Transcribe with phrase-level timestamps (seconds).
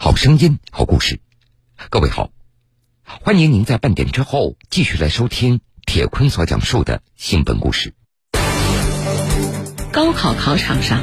[0.00, 1.18] 好声音，好故事。
[1.90, 2.30] 各位好，
[3.04, 7.94] 欢迎您在半点之后继续来收听铁坤所讲述的新闻故事。
[9.90, 11.02] 高考考场上，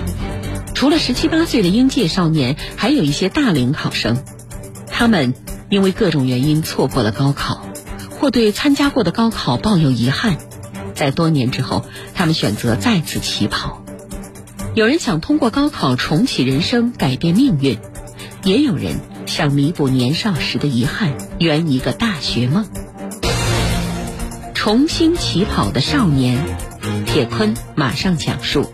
[0.73, 4.23] 除了十七八岁的应届少年，还有一些大龄考生。
[4.87, 5.33] 他们
[5.69, 7.67] 因为各种原因错过了高考，
[8.21, 10.37] 或对参加过的高考抱有遗憾，
[10.93, 13.83] 在多年之后，他们选择再次起跑。
[14.73, 17.75] 有人想通过高考重启人生，改变命运；
[18.45, 22.69] 也有人想弥补年少时的遗憾，圆一个大学梦。
[24.53, 26.37] 重新起跑的少年，
[27.07, 28.71] 铁坤马上讲述。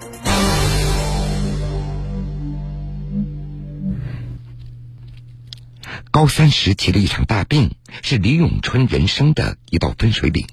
[6.12, 10.48] 高三时期的一场大病，是李永春人生的一道分水岭。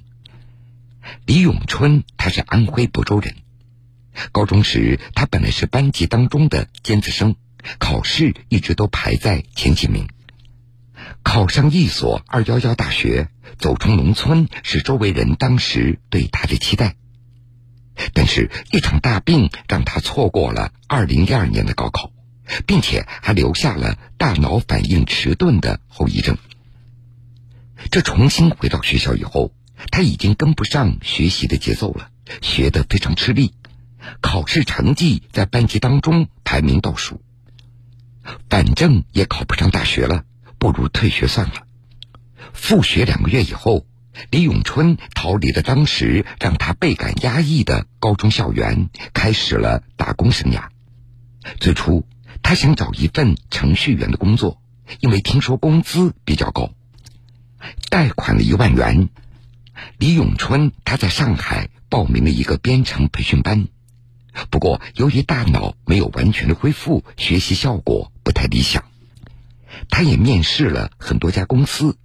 [1.27, 3.35] 李永春他是安徽亳州人，
[4.31, 7.35] 高中时他本来是班级当中的尖子生，
[7.79, 10.09] 考试一直都排在前几名。
[11.23, 16.97] 考上一所二幺幺大学，走出农村，是周围人当时对他的期待。
[18.13, 22.13] 但是，一场大病让他错过了二零一二年的高考。
[22.67, 26.39] 并且还留下了大脑反应迟钝的后遗症。
[27.91, 29.53] 这重新回到学校以后，
[29.91, 32.09] 他已经跟不上学习的节奏了，
[32.41, 33.53] 学得非常吃力，
[34.23, 37.21] 考试成绩在班级当中排名倒数。
[38.49, 40.25] 反正也考不上大学了，
[40.59, 41.67] 不如退学算了。
[42.53, 43.87] 复学两个月以后，
[44.31, 50.69] 李永春逃离了当时让他倍感压抑的高中校园，开始了打工生涯。
[51.59, 52.07] 最初。
[52.41, 54.63] 他想找一份程序员的工作，
[55.01, 56.71] 因为听说工资比较高。
[57.91, 59.11] 贷款了一万元，
[59.99, 63.67] 李永春他在上海报名了一个编程培训班，
[64.51, 68.85] 不过由于大脑没有完全的恢复，学习效果不太理想。
[69.91, 71.97] 他也面试了很多家公司，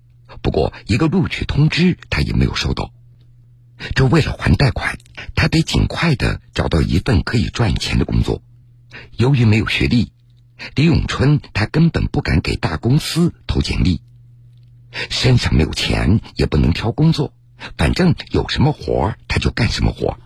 [0.41, 2.91] 不过一个录取通知他也没有收到。
[3.95, 4.97] 这为了还贷款，
[5.35, 8.41] 他得尽快的找到一份可以赚钱的工作。
[9.17, 10.11] 由于没有学历。
[10.75, 14.01] 李永春他根本不敢给大公司投简历，
[15.09, 17.33] 身上没有钱，也不能挑工作，
[17.75, 20.17] 反正有什么活他就干什么活。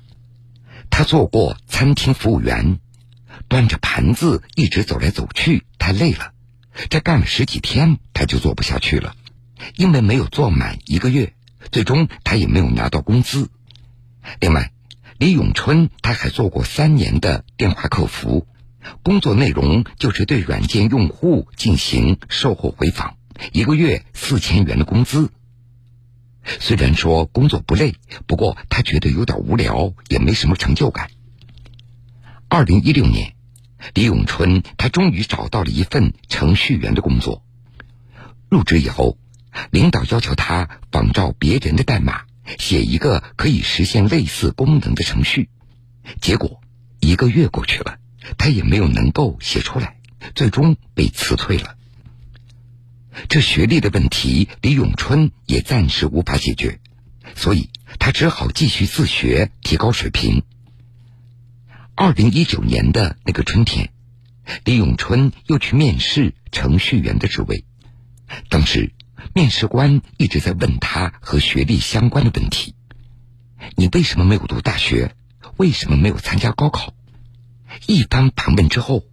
[0.97, 2.79] 他做过餐厅服务员，
[3.47, 6.31] 端着盘子一直走来走去，太累了。
[6.89, 9.15] 这干了十几天，他就做不下去了，
[9.75, 11.35] 因为没有做满一个月，
[11.71, 13.51] 最终他也没有拿到工资。
[14.39, 14.71] 另外，
[15.19, 18.47] 李永春他还做过三年的电话客服。
[19.03, 23.17] 工作内容就是对软件用户进行售后回访，
[23.51, 25.29] 一个月四千元的工资。
[26.59, 31.09] 虽然说工作不累，不过他觉得有点无聊，也没什么成就感。
[32.47, 33.33] 二零一六年，
[33.93, 37.43] 李永春他终于找到了一份程序员的工作。
[38.49, 39.17] 入职以后，
[39.71, 42.21] 领导要求他仿照别人的代码，
[42.57, 45.49] 写一个可以实现类似功能的程序。
[46.21, 46.61] 结果
[46.99, 47.97] 一个月过去了。
[48.37, 49.95] 他也没有能够写出来，
[50.35, 51.75] 最终被辞退了。
[53.29, 56.79] 这学历的问题，李永春也暂时无法解决，
[57.35, 57.69] 所以
[57.99, 60.43] 他只好继续自学，提高水平。
[61.95, 63.89] 二零一九年的那个春天，
[64.63, 67.65] 李永春又去面试程序员的职位。
[68.49, 68.93] 当时，
[69.33, 72.75] 面试官一直在问他和学历相关的问题
[73.75, 75.15] ：“你为什么没有读大学？
[75.57, 76.93] 为什么没有参加高考？”
[77.87, 79.03] 一番盘问之后，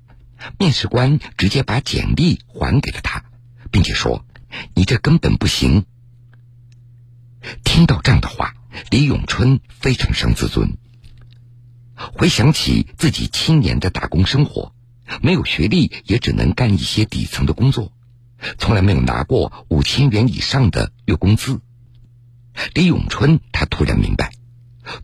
[0.59, 3.25] 面试官直接把简历还给了他，
[3.75, 4.25] 并且说
[4.77, 5.85] ：“你这根本不行。”
[7.65, 8.55] 听到这样的话，
[8.89, 10.79] 李永春非常伤自尊。
[11.97, 14.73] 回想起自己七年的打工生活，
[15.23, 17.91] 没有学历也只能干一些底层的工作，
[18.59, 21.61] 从来没有拿过五千元以上的月工资。
[22.75, 24.31] 李永春他突然明白。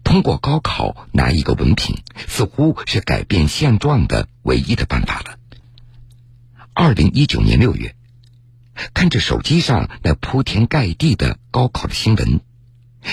[0.05, 1.97] 通过高考拿一个文凭，
[2.29, 5.39] 似乎是改变现状的唯一的办法了。
[6.73, 7.97] 二零一九年六月，
[8.94, 12.41] 看着手机上那铺天盖地的高考的新闻，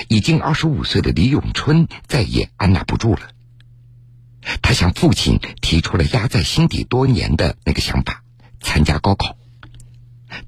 [0.07, 3.21] 已经二十五岁的李永春再也按捺不住了。
[4.61, 8.23] 他向父亲提出了压在心底多年的那个想法：
[8.61, 9.37] 参加高考。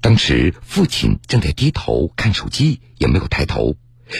[0.00, 3.76] 当时父亲正在低头看手机，也没有抬头，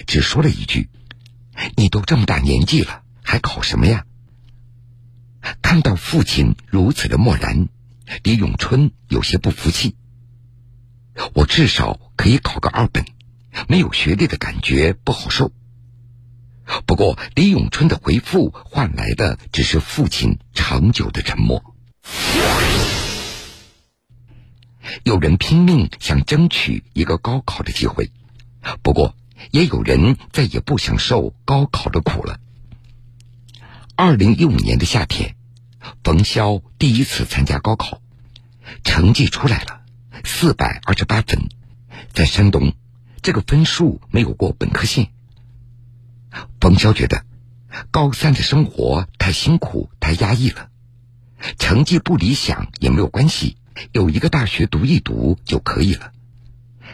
[0.06, 0.90] 只说了一句。
[1.76, 4.04] 你都这么大年纪了，还考什么呀？
[5.62, 7.68] 看到父亲如此的漠然，
[8.22, 9.96] 李永春有些不服气。
[11.34, 13.04] 我至少可以考个二本，
[13.68, 15.52] 没有学历的感觉不好受。
[16.86, 21.62] 不过，李永春的回复换来的只是父亲长久的沉默。
[25.02, 28.10] 有人拼命想争取一个高考的机会，
[28.82, 29.14] 不过
[29.50, 32.38] 也有人再也不想受高考的苦了。
[33.96, 35.36] 二零一五年的夏天，
[36.02, 38.00] 冯潇第一次参加高考，
[38.84, 39.79] 成绩出来了，
[40.24, 41.48] 四百二十八分，
[42.12, 42.74] 在山东，
[43.22, 45.10] 这个分数没有过本科线。
[46.60, 47.24] 冯潇觉得，
[47.90, 50.68] 高三的生活太辛苦、太压抑了，
[51.58, 53.56] 成绩不理想也没有关系。
[53.92, 56.12] 有一个大学读一读就可以了。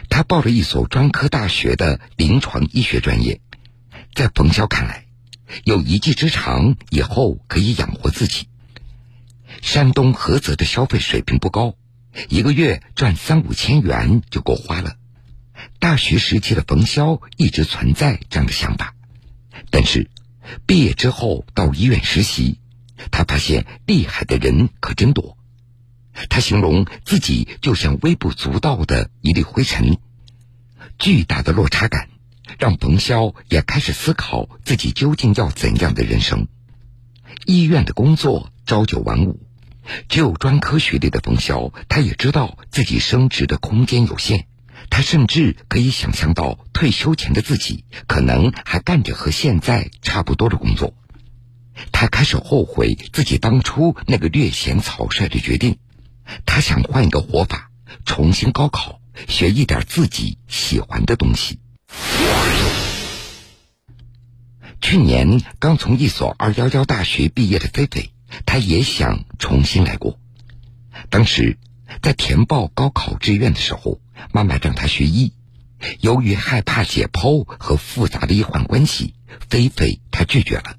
[0.09, 3.41] 他报了一所专科大学的临床医学专业，
[4.13, 5.05] 在冯潇看来，
[5.65, 8.47] 有一技之长，以后可以养活自己。
[9.61, 11.75] 山东菏泽的消费水平不高，
[12.29, 14.95] 一个月赚三五千元就够花了。
[15.79, 18.95] 大学时期的冯潇一直存在这样的想法，
[19.69, 20.09] 但是
[20.65, 22.59] 毕业之后到医院实习，
[23.11, 25.37] 他发现厉害的人可真多。
[26.29, 29.97] 他形容自己就像微不足道的一粒灰尘，
[30.97, 32.09] 巨大的落差感
[32.57, 36.47] 让冯潇也开始思考自己究竟要怎样的人生。
[37.45, 39.46] 医院的工作朝九晚五，
[40.09, 44.47] 只有专科学历的冯潇，他也知道自己升职的空间有限。
[44.89, 50.93] 他甚至可以想象到退休前的自己可能还干着和现在差不多的工作。
[51.91, 55.77] 他开始后悔自己当初那个略显草率的决定。
[56.45, 57.69] 他想换一个活法，
[58.05, 61.59] 重新高考，学一点自己喜欢的东西。
[64.79, 68.11] 去年刚从一所二幺幺大学毕业的菲菲，
[68.45, 70.19] 他也想重新来过。
[71.09, 71.57] 当时
[72.01, 74.01] 在填报高考志愿的时候，
[74.31, 75.33] 妈妈让他学医，
[76.01, 79.13] 由于害怕解剖和复杂的医患关系，
[79.49, 80.75] 菲菲他拒绝了。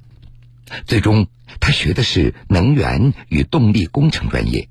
[0.87, 1.29] 最终，
[1.61, 4.69] 他学的是能源与动力工程专业。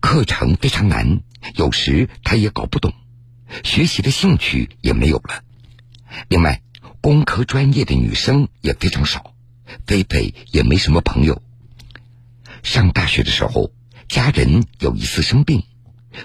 [0.00, 1.20] 课程非常难，
[1.54, 2.92] 有时他也搞不懂，
[3.62, 5.44] 学习的兴趣也没有了。
[6.28, 6.62] 另外，
[7.00, 9.34] 工科专业的女生也非常少，
[9.86, 11.40] 菲菲也没什么朋友。
[12.66, 13.70] 上大学的时候，
[14.08, 15.62] 家人有一次生病，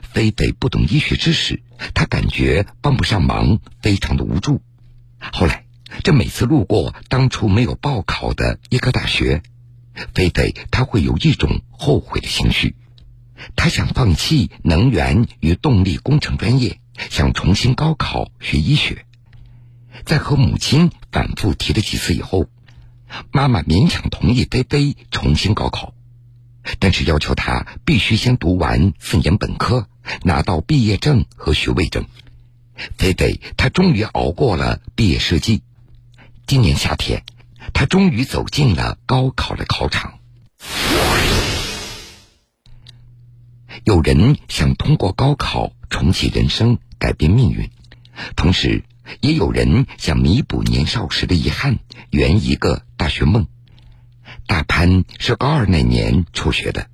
[0.02, 1.62] 菲菲不懂医学知识，
[1.94, 4.60] 她感觉帮不上忙，非常的无助。
[5.20, 5.66] 后来，
[6.04, 9.44] 这每次路过当初没有报考的医科大学，
[10.16, 12.76] 菲菲她会有一种后悔的情绪。
[13.56, 16.80] 他想放弃能源与动力工程专业，
[17.12, 19.06] 想重新高考学医学。
[20.06, 22.48] 在和母亲反复提了几次以后，
[23.32, 25.94] 妈妈勉强同意菲菲重新高考，
[26.80, 29.88] 但是要求他必须先读完四年本科，
[30.24, 32.06] 拿到毕业证和学位证。
[32.98, 35.62] 菲菲他终于熬过了毕业设计。
[36.48, 37.24] 今年夏天，
[37.74, 40.20] 他终于走进了高考的考场。
[43.84, 47.70] 有人想通过高考重启人生、改变命运，
[48.36, 48.84] 同时
[49.22, 51.80] 也有人想弥补年少时的遗憾，
[52.10, 53.48] 圆一个大学梦。
[54.52, 56.90] 大潘是高二那年辍学的，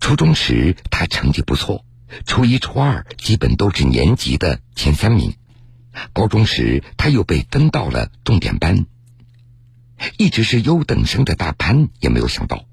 [0.00, 1.84] 初中时他成绩不错，
[2.24, 5.34] 初一、初二基本都是年级的前三名。
[6.14, 8.86] 高中时他又被分到了重点班，
[10.16, 12.64] 一直是优等生的大潘也没有想到。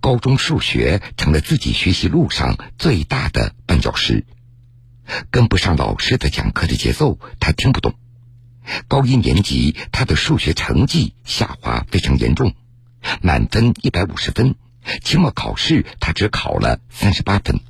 [0.00, 4.26] 高中数学成了自己学习路上最大的绊脚石，
[5.30, 7.94] 跟不上老师的讲课的节奏，他听不懂。
[8.88, 12.52] 高一年级，他的数学成绩下滑非常严重，
[13.22, 14.54] 满分一百五十分，
[15.02, 17.60] 期末考试他只考了三十八分。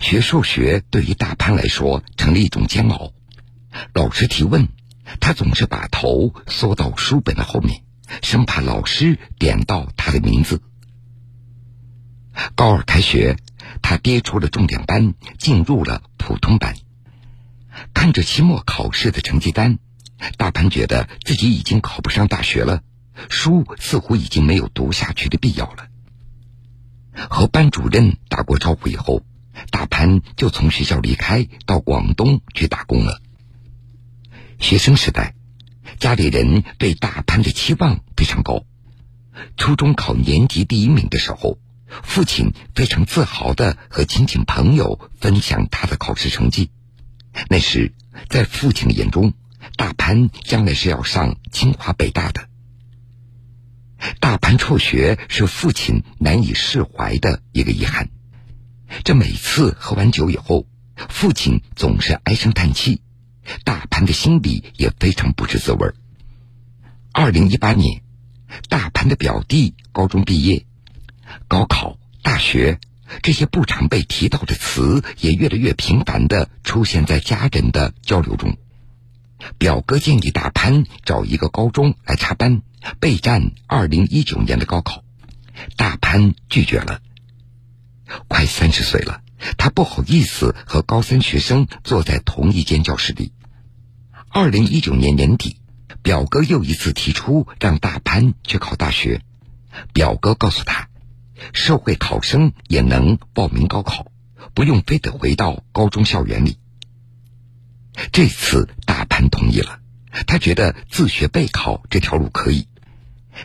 [0.00, 3.12] 学数学对于大潘来说成了一种煎熬，
[3.94, 4.68] 老师提问，
[5.20, 7.82] 他总是把头缩到书本的后面，
[8.22, 10.60] 生怕老师点到他的名字。
[12.54, 13.36] 高二开学，
[13.80, 16.74] 他跌出了重点班，进入了普通班。
[17.94, 19.78] 看着期末考试的成绩单，
[20.36, 22.82] 大潘觉得自己已经考不上大学了，
[23.28, 25.88] 书似乎已经没有读下去的必要了。
[27.30, 29.22] 和班主任打过招呼以后，
[29.70, 33.20] 大潘就从学校离开，到广东去打工了。
[34.58, 35.34] 学生时代，
[35.98, 38.64] 家里人对大潘的期望非常高。
[39.56, 41.58] 初中考年级第一名的时候。
[42.02, 46.72] 父亲非常自豪的和亲戚朋友分享他的考试成绩。
[47.48, 47.94] 那时，
[48.28, 49.34] 在父亲的眼中，
[49.76, 52.48] 大潘将来是要上清华北大的。
[54.20, 58.08] 大盘辍学是父亲难以释怀的一个遗憾。
[59.04, 60.66] 这每次喝完酒以后，
[61.08, 63.00] 父亲总是唉声叹气，
[63.64, 65.92] 大潘的心里也非常不是滋味。
[67.12, 68.02] 二零一八年，
[68.68, 70.66] 大潘的表弟高中毕业。
[71.48, 72.78] 高考、大学，
[73.22, 78.56] 这些不常被提到的词也越来越频繁的出现在家人的交流中。
[79.58, 82.62] 表哥建议大潘找一个高中来插班，
[83.00, 85.04] 备战二零一九年的高考。
[85.76, 87.00] 大潘拒绝了。
[88.28, 89.22] 快三十岁了，
[89.56, 93.32] 他不好意思和高三学生坐在同一间教室里。
[94.28, 95.60] 二零一九年年底，
[96.02, 99.22] 表哥又一次提出让大潘去考大学。
[99.92, 100.88] 表哥告诉他，
[101.52, 104.06] 社会考生也能报名高考，
[104.54, 106.58] 不用非得回到高中校园里。
[108.12, 109.80] 这次大潘同意了，
[110.26, 112.68] 他觉得自学备考这条路可以。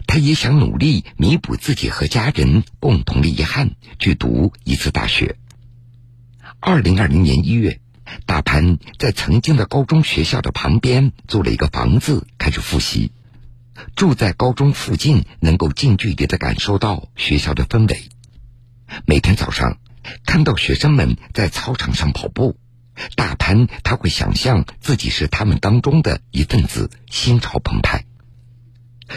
[0.08, 5.38] 他也想努力弥补自己和家人共同的遗憾，去读一次大学。
[6.60, 7.82] 二零二零年一月，
[8.26, 13.12] 大潘在曾经的高中学校的旁边租了一个房子，开始复习。
[13.96, 18.10] 住在高中附近，能够近距离的感受到学校的氛围。
[19.06, 19.78] 每天早上，
[20.26, 22.58] 看到学生们在操场上跑步，
[23.16, 28.06] 大潘他会想象自己是他们当中的一份子，心潮澎湃。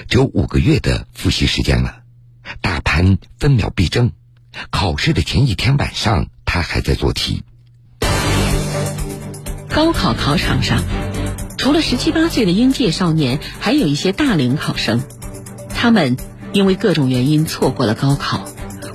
[0.08, 2.02] 只有五个月的复习时间了，
[2.60, 4.12] 大潘分秒必争。
[4.70, 7.42] 考试的前一天晚上，他还在做题。
[9.68, 10.82] 高考考场上，
[11.58, 15.02] 除了十七八岁的应届少年，还有一些大龄考生。
[15.68, 16.16] 他们
[16.52, 18.44] 因为各种原因错过了高考，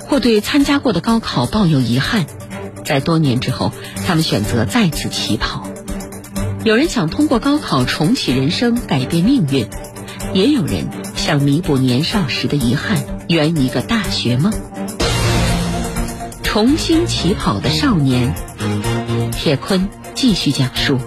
[0.08, 2.26] 或对参加过的高考抱有遗憾，
[2.90, 3.72] 在多年之后，
[4.04, 5.64] 他们选择再次起跑。
[6.64, 9.68] 有人想通过高考重启人生，改变命运。
[10.34, 14.52] 也有人想弥补年少时的遗憾，圆一个大学梦。
[16.42, 18.34] 重新起跑的少年，
[19.30, 20.98] 铁坤继续讲述。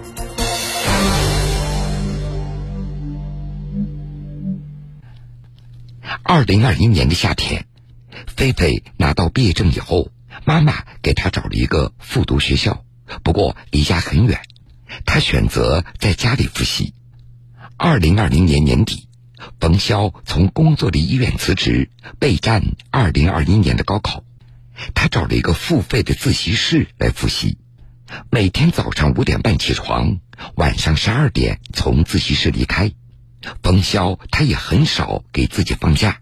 [6.24, 7.66] 二零二一年的夏天，
[8.25, 10.08] 菲菲拿到毕业证以后，
[10.46, 12.86] 妈妈给他找了一个复读学校，
[13.24, 14.42] 不过离家很远，
[15.06, 16.94] 他选择在家里复习。
[17.78, 19.10] 二零二零年年底。
[19.60, 24.24] 冯潇从工作的医院辞职，备战二零二一年的高考。
[24.94, 27.58] 他找了一个付费的自习室来复习，
[28.32, 30.20] 每天早上五点半起床，
[30.56, 32.94] 晚上十二点从自习室离开。
[33.62, 36.22] 冯潇他也很少给自己放假，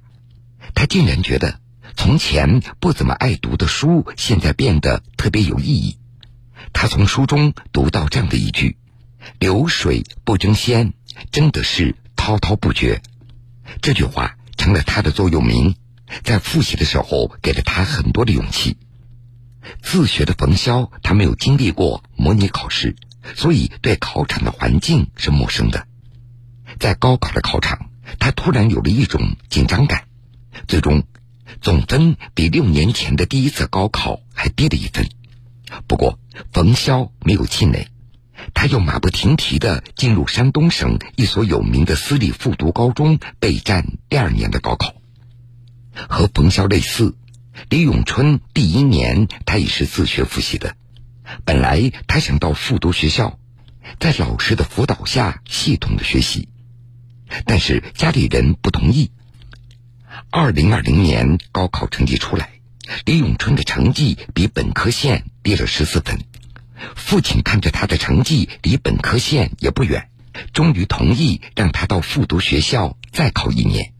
[0.73, 1.59] 他竟然觉得
[1.95, 5.97] 从前不怎么爱读的书，现在变得特别有意义。
[6.73, 8.77] 他从书中读到这样的一句
[9.39, 10.93] ：“流水不争先，
[11.31, 13.01] 争的是滔滔不绝。”
[13.81, 15.75] 这句话成了他的座右铭，
[16.23, 18.77] 在复习的时候给了他很多的勇气。
[19.81, 22.95] 自学的冯潇，他没有经历过模拟考试，
[23.35, 25.87] 所以对考场的环境是陌生的。
[26.79, 30.05] 在高考的考场，他突然有了一种紧张感。
[30.67, 31.03] 最终，
[31.61, 35.07] 总分比六年前的第一次高考还低了一分。
[35.87, 36.19] 不过，
[36.51, 37.87] 冯潇没有气馁。
[38.55, 44.95] 他又马不停蹄的进入山东省一所有名的私立复读高中备战第二年的高考。
[46.09, 47.15] 和冯潇类似，
[47.69, 50.75] 李永春第一年他也是自学复习的。
[51.45, 53.37] 本来他想到复读学校，
[53.99, 56.49] 在老师的辅导下系统的学习，
[57.45, 59.11] 但是家里人不同意。
[60.33, 62.51] 二零二零年高考成绩出来，
[63.03, 66.21] 李永春的成绩比本科线低了十四分。
[66.95, 70.07] 父亲看着他的成绩离本科线也不远，
[70.53, 73.93] 终于同意让他到复读学校再考一年。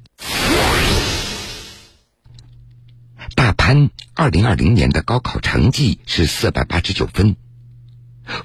[3.35, 7.35] 大潘二零二零年的高考成绩是四百八十九分，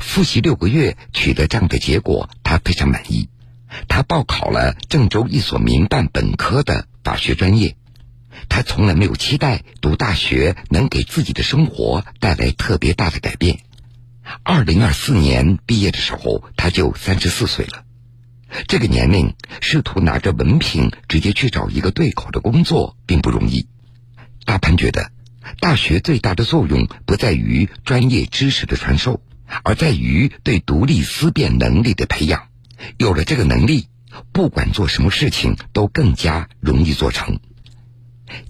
[0.01, 3.29] 复习六个月取得这样的结果，他非常满意。
[3.87, 7.77] 他报考了郑州一所民办本科的法学专业。
[8.49, 13.61] 他从来没有期待读大学能给自己的生活带来特别大的改变。
[14.43, 17.85] 二零二四年毕业的时候，他就三十四岁了。
[18.67, 23.69] 这个年龄，试图拿着文凭直接去找一个对口的工作，并不容易。
[24.45, 25.13] 大潘觉得，
[25.61, 29.23] 大学最大的作用不在于专业知识的传授，
[29.63, 32.49] 而在于对独立思辨能力的培养。
[32.99, 33.87] 有了这个能力，
[34.33, 37.41] 不管做什么事情都更加容易做成。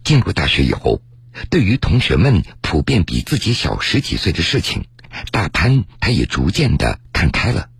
[0.05, 1.03] 进入大学以后，
[1.51, 4.87] 对于同学们普遍比自己小十几岁的事情。
[5.31, 7.71] 大潘他也逐渐的看开了，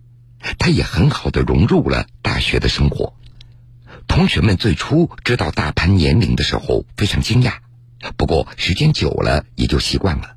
[0.57, 3.13] 他也很好的融入了大学的生活。
[4.07, 7.57] 同学们最初知道大潘年龄的时候非常惊讶，
[8.15, 10.35] 不过时间久了也就习惯了。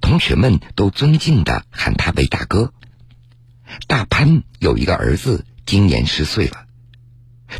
[0.00, 2.72] 同学们都尊敬的喊他为大哥。
[3.86, 6.64] 大潘有一个儿子，今年十岁了，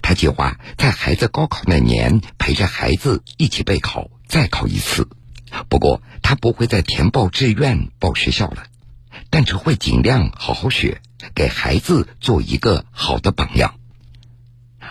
[0.02, 5.08] 他计划在孩子高考那年陪着孩子一起备考，再考一次。
[5.68, 8.64] 不过他不会再填报志愿报学校了，
[9.30, 11.00] 但是会尽量好好学，
[11.34, 13.74] 给孩子做一个好的榜样。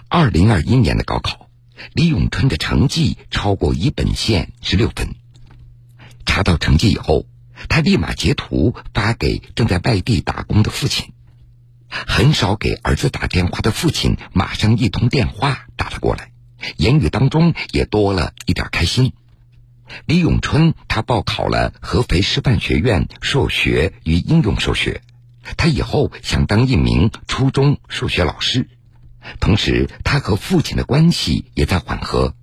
[0.09, 1.49] 二零二一年的高考，
[1.93, 5.15] 李永春的成绩超过一本线十六分。
[6.25, 7.25] 查到成绩以后，
[7.69, 11.13] 他立马截图发给正在外地打工的父亲。
[11.89, 16.31] 很少给儿子打电话的父亲，马上一通电话打了过来，
[16.77, 19.13] 言语当中也多了一点开心。
[20.05, 25.01] 李永春他报考了合肥师范学院数学与应用数学，
[25.57, 28.69] 他以后想当一名初中数学老师。
[29.39, 32.35] 同时，他和父亲的关系也在缓和。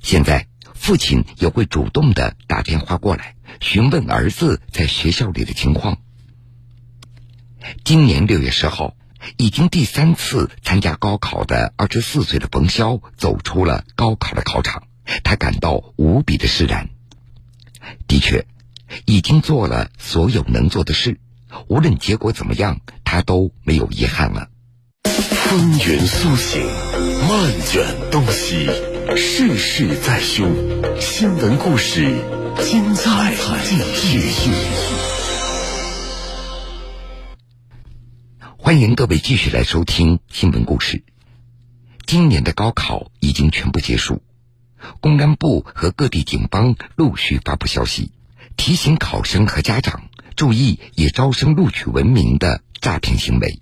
[0.00, 5.98] 现在，父亲也会主动的打电话过来，询问儿子在学校里的情况。
[7.84, 8.94] 今年六月十号，
[9.36, 14.84] 已经第三次参加高考的二十四岁的冯潇走出了高考的考场，
[15.22, 16.88] 他感到无比的释然。
[18.06, 18.46] 的确，
[19.04, 21.18] 已经做了所有能做的事，
[21.68, 24.48] 无论结果怎么样，他都没有遗憾了。
[25.04, 26.62] 风云苏醒，
[27.28, 28.70] 漫卷东西，
[29.16, 30.50] 世事在胸，
[31.00, 32.06] 新闻故事
[32.62, 33.34] 精彩
[33.94, 35.21] 继续。
[38.72, 41.04] 欢迎各位继续来收听新闻故事。
[42.06, 44.22] 今年的高考已经全部结束，
[45.02, 48.12] 公安部和各地警方陆续发布消息，
[48.56, 50.04] 提醒考生和家长
[50.36, 53.60] 注意以招生录取闻名的诈骗行为。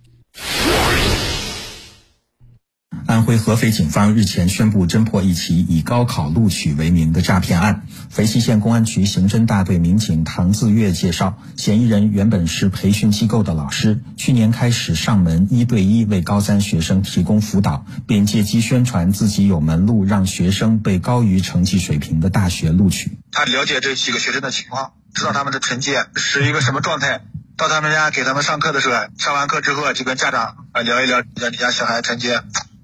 [3.11, 7.85] 安徽合肥警方日前宣布侦破一起以高考录取为名的诈骗案。
[8.09, 23.19] 肥西县公安局刑侦大队民警唐自月介绍，嫌疑人原本是培训机构的老师，去年开始上门一对一为高三学生提供辅导，并借机宣传自己有门路，让学生被高于成绩水平的大学录取。
[23.33, 27.23] 他了解这几个学生的情况，知道他们的成绩是一个什么状态，
[27.57, 32.29] 到他们家给他们上课的时候，上完课之后就跟家长啊聊一聊，你家小孩成绩。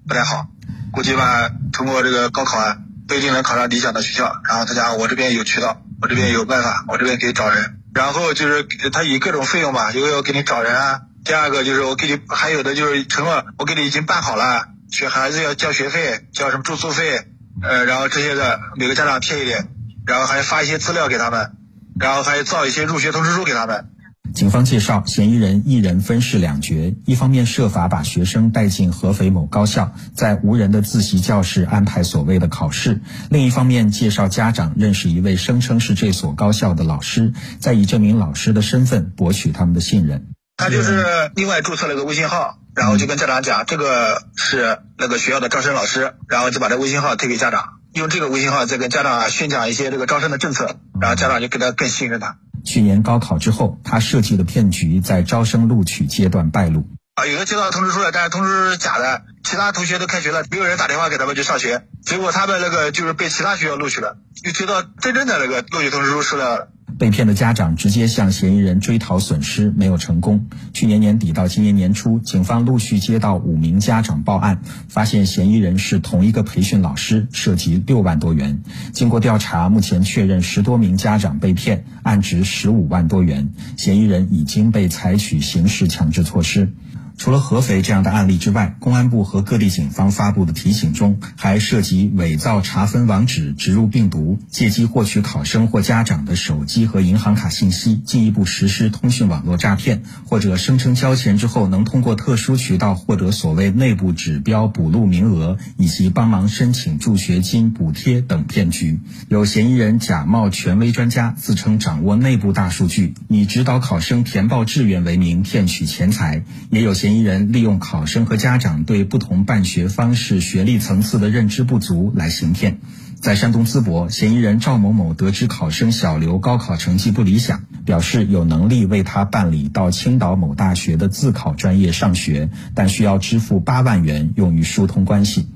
[0.09, 0.47] 不太好，
[0.92, 2.77] 估计吧，通过这个高考啊，
[3.09, 4.40] 不一定能考上理想的学校。
[4.49, 7.81] 然后他讲，我这边有渠道，我这边有办法，我这边可以找人。
[7.92, 17.27] 然后就是他以各种费用吧，一个要给你找人啊，第二个就是我给你，还有的就是承诺我给你已经办好了，学孩子要交学费，交什么住宿费，
[17.62, 19.69] 呃，然后这些的每个家长贴一点，
[20.07, 21.57] 然后还发一些资料给他们，
[21.99, 23.90] 然后还造一些入学通知书给他们。
[24.35, 40.27] 警方介绍，嫌疑人一人分饰两角，一方面设法把学生带进合肥某高校，在无人的自习教室安排所谓的考试；另一方面介绍家长认识一位声称是这所高校的老师，再以这名老师的身份博取他们的信任。
[40.59, 52.37] 他就是另外注册了个微信号，然后就跟家长讲这个是那个学校的招生老师，然后就把这微信号推给家长，用这个微信号再跟家长宣讲一些这个招生的政策，然后家长就给他更信任他。
[52.63, 56.87] 去年高考之后，他设计的骗局在招生录取阶段败露。
[57.15, 66.69] 啊，有的接到通知书了，但是通知书是假的，其他同学都开学了，没有人打电话给他们去上学，结果他们那个就是被其他学校录取了，又接到真正的那个录取通知书收到了。
[66.99, 70.46] 被骗的家长直接向嫌疑人追讨损失，没有成功。
[70.72, 78.62] 去年年底到今年年初，警方陆续接到五名家长报案，发现嫌疑人是同一个培训老师，涉及六万多元。
[78.92, 86.72] 经过调查，目前确认十多名家长被骗，案值十五万多元，嫌疑人已经被采取刑事强制措施。
[87.18, 109.00] 除了合肥这样的案例之外，公安部和各地警方发布的提醒中，还涉及伪造查分网址、植入病毒、借机获取考生或家长的手机和银行卡信息，进一步实施通讯网络诈骗，或者声称交钱之后能通过特殊渠道获得所谓内部指标补录名额，以及帮忙申请助学金补贴等骗局。
[109.29, 117.06] 有嫌疑人假冒权威专家，自称掌握内部大数据，以指导考生填报志愿为名骗取钱财，也有些。
[117.07, 122.81] 嫌疑人利用考生和家长对不同办学方式、学历层次的认知不足来行骗。
[123.21, 135.47] 在山东淄博，嫌疑人赵某某得知考生小刘高考成绩不理想，表示有能力为他办理到青岛某大学的自考专业上学，但需要支付八万元用于疏通关系。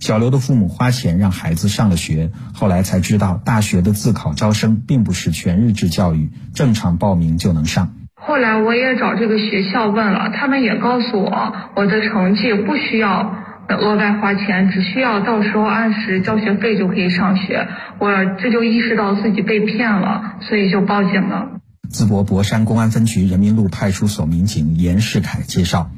[0.00, 7.94] 小刘的父母花钱让孩子上了学，后来才知道大学的自考招生并不是全日制教育，正常报名就能上。
[8.26, 13.36] 后来我也找这个学校问了，他们也告诉我，我的成绩不需要
[13.68, 17.68] 额外花钱，只需要到时候按时交学费就可以上学。
[18.00, 21.50] 我这就意识到自己被骗了，所以就报警了。
[21.88, 25.88] 淄博博山公安分局人民路派出所民警严世凯介绍：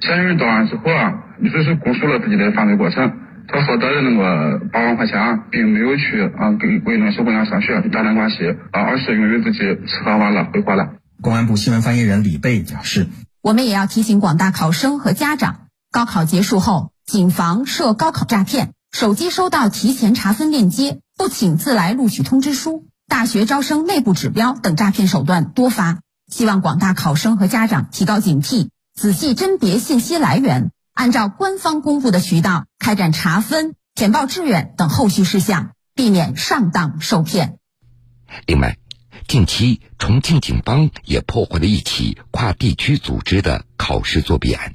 [0.00, 3.12] 嫌疑人到案之后啊，律师是供述了自己的犯罪过程，
[3.46, 10.94] 他所得的那个八万块钱，并没有去啊给为那个小姑娘上学打点关系啊，而是用于自己吃喝玩乐挥霍了。
[11.24, 13.08] 公安部新闻发言人李贝表示
[13.40, 26.00] ：“我们也要提醒广大考生和家长，高考结束后，谨防涉高考诈骗，手机收到提前查分链接、不请自来录取通知书、大学招生内部指标等诈骗手段多发。
[26.30, 37.56] 希望广大考生和家长提高警惕，仔细甄别信息来源。”按照官方公布的渠道开展查分、填报志愿等后续事项，避免上当受骗。
[38.46, 38.76] 另外，
[39.26, 44.74] 近期重庆警方也破获了一起跨地区组织的考试作弊案。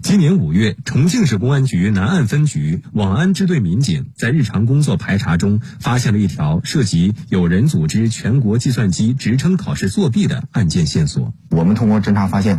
[0.00, 11.32] 今年五月，重庆市公安局南岸分局网安支队民警在日常工作排查中，发现了一条涉及有人组织全国计算机职称考试作弊的案件线索。
[11.50, 12.58] 我们通过侦查发现，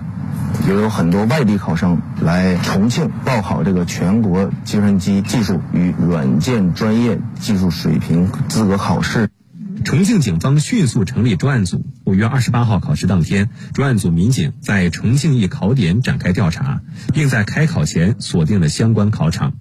[0.68, 9.30] 也有很多外地考生来重庆报考这个全国计算机技术与软件专业技术水平资格考试。
[9.84, 11.86] 重庆警方迅速成立专案组。
[12.06, 16.82] 五月二十八号考试当天，专案组民警在重庆一考点展开调查，
[17.14, 19.54] 并在开考前锁定了相关考场。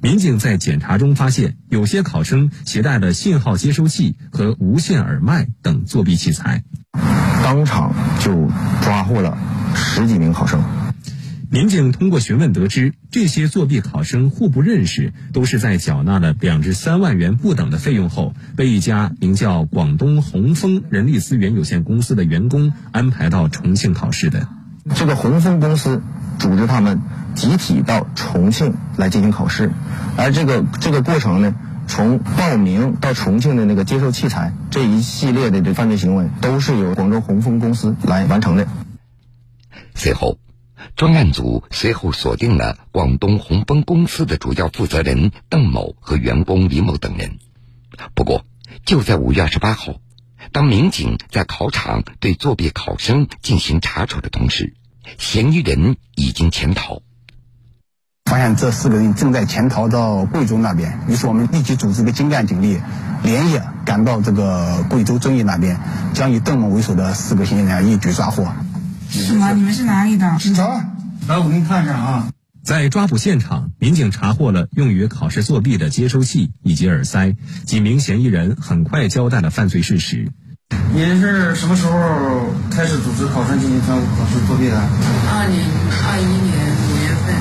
[0.00, 6.62] 民警在检查中发现，有些考生携带了信号接收器和无线耳麦等作弊器材，
[7.42, 8.48] 当场就
[8.82, 9.36] 抓获了
[9.74, 10.62] 十几名考生。
[11.52, 24.48] 民警通过询问得知，这些作弊考生互不认识，都是在缴纳了两至三万元不等的费用后，被一家名叫广东宏丰人力资源有限公司的员工安排到重庆考试的。
[24.94, 26.00] 这个宏丰公司
[26.38, 27.02] 组织他们
[27.34, 29.72] 集体到重庆来进行考试，
[30.16, 31.54] 而这个这个过程呢，
[31.86, 38.66] 从报名到重庆的那个接受器材这一系列的这犯罪行为，都是由广州宏丰公司来完成的。
[39.94, 40.38] 随后。
[40.96, 47.38] 专案组随后锁定了广东宏丰公司的主要负责人邓某和员工李某等人。
[48.14, 48.44] 不过，
[48.84, 49.94] 就在五月二十八号，
[50.50, 54.74] 当民警在考场对作弊考生进行查处的同时，
[55.18, 57.02] 嫌疑人已经潜逃。
[58.24, 62.80] 发现这四个人正在潜逃到贵州那边，于是我们立即组织个精干警力，
[63.22, 65.78] 连夜赶到这个贵州遵义那边，
[66.14, 68.48] 将以邓某为首的四个嫌疑人一举抓获。
[69.12, 69.52] 什么？
[69.52, 70.36] 你们是哪里的？
[70.38, 70.86] 警察，
[71.28, 72.28] 来，我给你看一下啊。
[72.64, 77.34] 在抓捕现场，民警查获了用于考试作弊的接收器以及耳塞。
[77.66, 80.30] 几名嫌疑人很快交代了犯罪事实。
[80.94, 81.92] 你是什么时候
[82.70, 84.76] 开始组织考生进行全国考试作弊的？
[84.78, 85.58] 二零
[86.08, 86.56] 二一年
[86.88, 87.34] 五月份。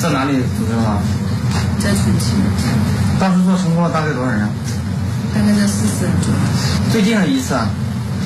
[0.00, 1.02] 在哪里组织的？
[1.80, 2.38] 在重庆。
[3.18, 4.48] 当时做成功了大概多少人？
[5.34, 6.38] 大概在四十人左右。
[6.90, 7.54] 最近的一次？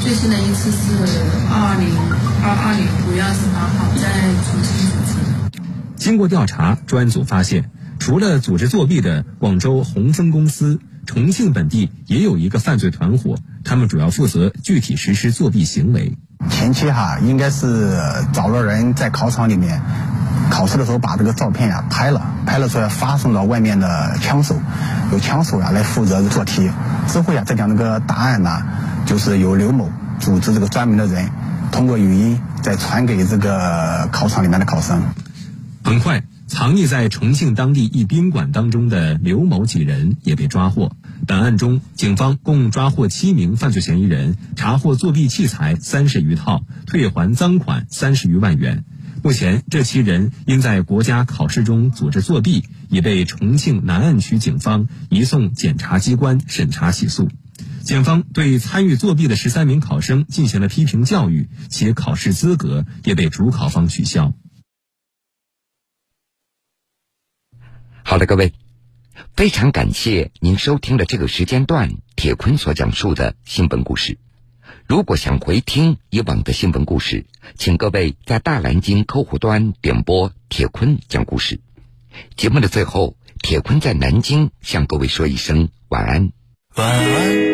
[0.02, 0.76] 最新的一次是
[1.50, 1.88] 二零
[2.42, 4.02] 二二年五月二十八号在
[4.44, 5.60] 重庆组织的。
[5.96, 16.18] 经过调查，专案组发现，除了组织作弊的广州宏丰公司，重庆本地也有一个犯罪团伙，他们主要负责具体实施作弊行为。
[16.50, 17.98] 前期哈，应该是
[18.34, 19.80] 找了人在考场里面
[20.50, 24.60] 考试的时候把这个照片呀拍了，拍了出来发送到外面的枪手，
[25.12, 26.70] 由枪手呀来负责做题，
[27.08, 28.62] 之后呀再将那个答案呢。
[29.06, 31.30] 就是由刘某组织这个专门的人，
[31.72, 35.02] 通过语音再传给这个考场里面的考生。
[35.82, 40.92] 很快，藏匿在重庆当地一宾馆当中的刘某几人也被抓获。
[41.26, 48.84] 本案中，警方共抓获七名犯罪嫌疑人，查获作弊器材三十余套，退还赃款三十余万元。
[49.22, 57.28] 目前，这七人因在国家考试中组织作弊，已被重庆南岸区警方移送检察机关审查起诉。
[57.84, 64.32] 检方对参与作弊的十三名考生进行了批评教育，且考试资格也被主考方取消。
[68.02, 68.52] 好的，各位，
[69.34, 74.18] 非常感谢您收听了这个时间段铁坤所讲述的新闻故事。
[74.86, 81.60] 如果想回听以往的新闻故事，请各位在大蓝鲸客户端点播铁坤讲故事。
[82.36, 86.32] 节目的最后，铁坤在南京向各位说一声晚安。
[86.76, 87.53] 晚安。